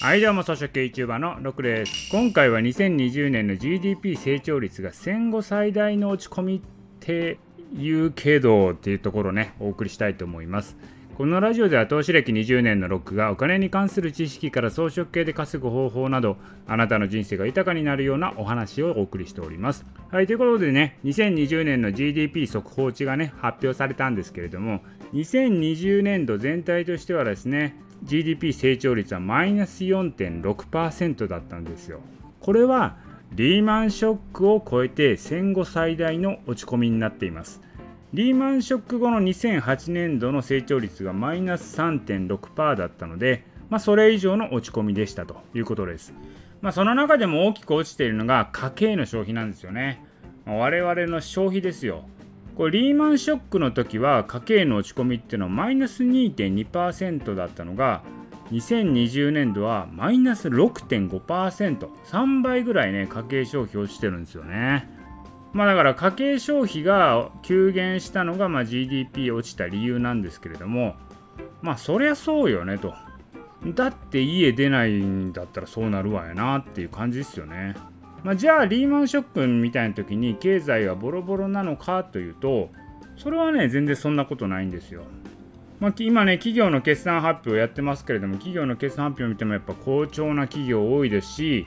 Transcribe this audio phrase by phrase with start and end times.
[0.00, 6.60] はいどうも草食系 YouTuber のロクです今回は2020年の GDP 成長率が戦後最大の落ち込みっ
[7.00, 7.38] て
[7.76, 10.76] いうけどっていうところねお送りしたいと思います
[11.18, 16.36] このラジオでは投資歴20年のロックがお金に関する知識から装飾系で稼ぐ方法など
[16.68, 19.84] あなたの人生が豊かになるようなお話をお送りしております。
[20.12, 24.80] はい、ということでね、2020年の GDP 速報値がね、発表されたんですけれども、
[25.12, 32.00] 2020年度全体としてはですね、GDP 成長率はマイナス4.6%だったんですよ。
[32.40, 32.96] これは
[33.32, 37.60] リーマンショックを超えて戦後最大の落ち込みになっています。
[38.14, 46.14] リーマンショック後の2008年度の成長率がマイナス3.6%だったので、まあ、それ以上の落ち込みでしたということです。
[46.62, 50.02] まあ、その中でも大きく落ちているのが家計の消費なんですよね。
[50.46, 52.04] まあ、我々の消費ですよ。
[52.58, 58.02] これリーマンショックの時は家計の落ち込みっていうのはマイナス2.2%だったのが
[58.50, 64.90] 2020年度はマイナス6.5%、3倍ぐらいね、家計消費落ちてるんですよね。
[65.52, 70.96] まあだから家計消費が急減したのがま GDP 落ちた理由なんですけれども
[71.62, 72.92] まあそりゃそうよねと
[73.64, 77.76] だって家出ないんだったらそうなるわやなっていう感じですよね。
[78.24, 82.70] まあ、じゃあリーマンショックみたいな時に経済はボロボロなのかというと
[83.16, 85.02] それはね全然そんなことないんですよ。
[85.80, 91.66] まあ、今ね企業の決算発表やってますけれども企業の決算発表を見てもやっぱ好調な企業多いですし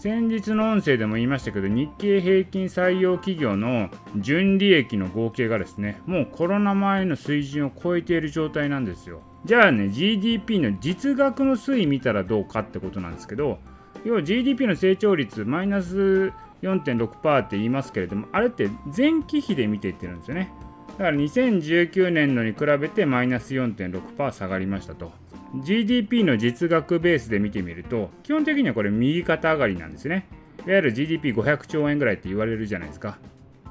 [0.00, 13.60] 先日の音声でも言いましたけど日経平均採用企業の純利益の合計がですねもうコロナ前の水準を超えている状態なんですよじゃあね GDP の実額の推移見たらどうかってことなんですけど
[14.04, 20.52] 要は GDP の成長率マイナス4.6%って言いますけれどもあれって前期比で見ていってるんですよね
[20.98, 25.12] だから2019年のに比べてマイナス4.6%下がりましたと
[25.54, 30.26] GDP の実額ベースで見てみると、基本的にはこれ右肩上がりなんですね。
[30.66, 33.18] いわゆる GDP500 兆円ぐらいって言われるじゃないですか。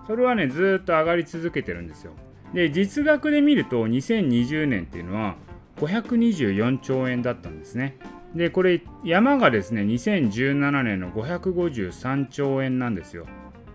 [0.06, 2.14] それはね、ずっと上がり続けてるんですよ。
[2.54, 5.36] で、実額で見ると2020年っていうのは
[5.78, 7.98] 524兆円だったんですね。
[8.36, 13.26] で、これ山がですね、2017年の553兆円なんですよ。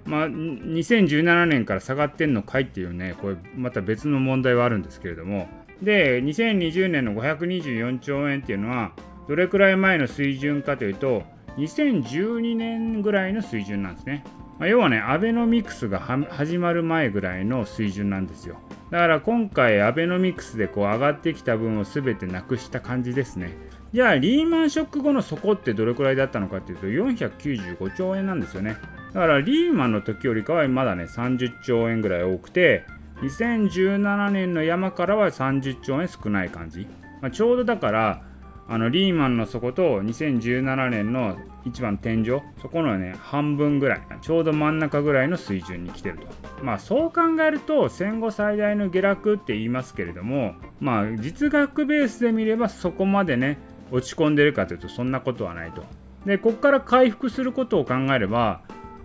[0.05, 5.49] まあ、2017年から下がってんのかいっていうね、これまた別の問題はあるんですけれども、
[5.83, 8.93] で2020年の524兆円っていうのは
[9.29, 11.23] どれくらい前の水準かというと
[11.59, 14.25] 2012年ぐらいの水準なんですね、
[14.59, 18.57] まあ、要はねアベノミクスが始まる前ぐらいの水準なんですよ。
[18.91, 23.51] だから今回アベノミクスでこう上がってきた分を全てなくした感じですね。
[23.93, 28.77] じゃあリーマンショック後の底ってどれくらいだったのかっていうと495兆円なんですよね。
[29.15, 32.85] だからリーマンの時よりかはまだね30兆円ぐらい多くて
[33.23, 36.87] 2017年の山からは30兆円少ない感じ、
[37.23, 38.23] まあ、ちょうどだから
[38.69, 46.27] あのリーマンの底と2017年の一番天井そこのね半分ぐらいちょうど真ん中ぐらいの水準に来てると。
[46.63, 53.59] まあそう考えると戦後最大の下落って言いますけれどもまあ実額ベースで見ればそこまでね
[53.91, 55.85] 落ち込んでるかというとそんなことはないと。
[56.25, 58.63] でここから回復することを考えれば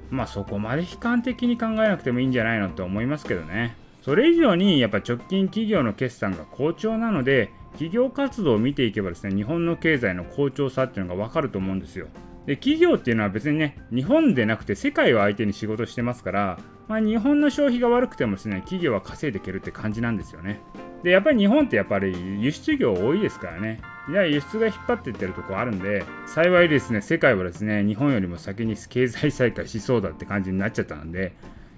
[0.10, 3.76] まあそこまで悲観的に考えなくてもいいんじゃないのって思いますけどね。
[4.02, 12.08] それ以上にやっぱ直近企業の決算が好調なので企業活動を見ていけばですね日本の経済の好調さっていうのが分かると思うんですよ。
[12.46, 20.60] で企業っていうのは別にね日本でなくて世界を相手に仕事してますから、まあ、日本の消費が悪くてもですね企業は稼いでいけるって感じなんですよね。
[21.04, 23.80] でやっぱり日本ってやっぱり輸出業多いですからね。
[24.10, 31.34] いや輸出が引っ張っていってるとこあるんで幸いですね世界はですね日本よりも先に経済再開しそうだって感じになっちゃったんで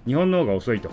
[0.06, 0.90] 日本の方が遅いと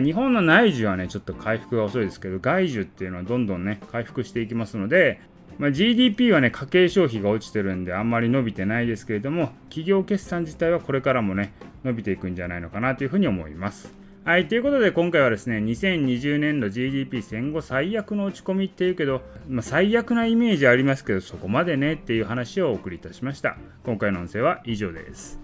[0.00, 5.20] 日本の内需はね、ちょっと回復が遅いですけど、外需っていうのはどんどんね、回復していきますので、
[5.58, 11.52] まあ、GDP はね、家計消費が落ちてるんで、あんまり伸びてないですけれども、企業決算自体はこれからもね、
[11.84, 14.03] 伸びていくんじゃないのかなというふうに思います。
[14.24, 23.58] はい、ということで今回はですね、2020年度 GDP 戦後最悪の落ち込みっていうけど、まあ、最悪なイメージありますけど、そこまでねっていう話をお送りいたしました。
[23.84, 25.43] 今回の音声は以上です。